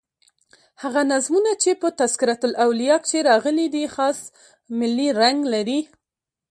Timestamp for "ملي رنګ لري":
4.79-5.79